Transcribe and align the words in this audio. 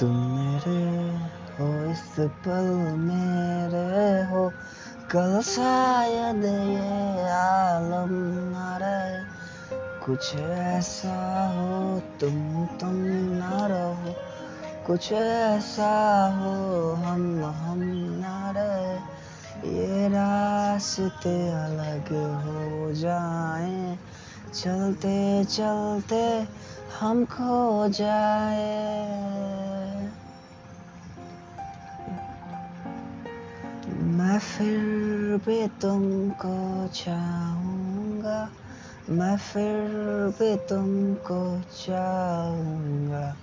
तुम 0.00 0.16
मेरे 0.16 1.16
हो, 1.28 1.90
इस 1.90 2.16
पल 2.18 2.94
मेरे 2.98 4.22
हो। 4.22 4.52
कल 5.10 5.40
शायद 5.42 6.44
ये 6.44 7.30
आलम 7.30 8.08
न 8.56 8.78
रहे। 8.82 9.24
कुछ 10.06 10.36
ऐसा 10.36 11.48
हो, 11.48 12.00
तुम 12.20 12.66
तुम 12.66 12.94
न 13.12 13.40
रहो। 13.44 14.14
कुछ 14.86 15.12
ऐसा 15.12 16.26
हो, 16.36 16.92
हम 16.92 17.44
हम 17.44 17.80
न 18.24 18.52
रहे। 18.56 19.20
ये 19.68 20.08
रास्ते 20.08 21.50
अलग 21.50 22.06
हो 22.44 22.94
जाए। 22.94 23.98
चलते 24.54 25.44
चलते 25.44 26.48
हम 27.00 27.24
खो 27.24 27.88
जाए। 27.88 29.29
फिर 34.40 34.78
भी 35.46 35.66
तुमको 35.66 36.88
चाहूँगा। 36.88 38.50
मैं 39.10 39.36
फिर 39.36 39.88
भी 40.40 40.56
तुमको 40.56 41.60
चाहूँगा। 41.60 43.36